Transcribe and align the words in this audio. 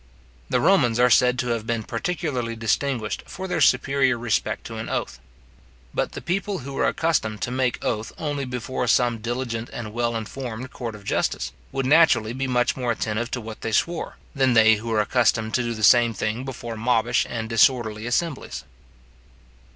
The 0.49 0.59
Romans 0.59 0.99
are 0.99 1.11
said 1.11 1.37
to 1.37 1.49
have 1.49 1.67
been 1.67 1.83
particularly 1.83 2.55
distinguished 2.55 3.21
for 3.27 3.47
their 3.47 3.61
superior 3.61 4.17
respect 4.17 4.65
to 4.65 4.77
an 4.77 4.89
oath. 4.89 5.19
But 5.93 6.13
the 6.13 6.21
people 6.23 6.57
who 6.65 6.73
were 6.73 6.87
accustomed 6.87 7.43
to 7.43 7.51
make 7.51 7.85
oath 7.85 8.11
only 8.17 8.45
before 8.45 8.87
some 8.87 9.19
diligent 9.19 9.69
and 9.71 9.93
well 9.93 10.15
informed 10.15 10.71
court 10.73 10.95
of 10.95 11.03
justice, 11.03 11.51
would 11.71 11.85
naturally 11.85 12.33
be 12.33 12.47
much 12.47 12.75
more 12.75 12.91
attentive 12.93 13.29
to 13.29 13.41
what 13.41 13.61
they 13.61 13.71
swore, 13.71 14.17
than 14.33 14.55
they 14.55 14.77
who 14.77 14.87
were 14.87 15.01
accustomed 15.01 15.53
to 15.53 15.61
do 15.61 15.75
the 15.75 15.83
same 15.83 16.15
thing 16.15 16.45
before 16.45 16.75
mobbish 16.75 17.27
and 17.29 17.47
disorderly 17.47 18.07
assemblies. 18.07 18.63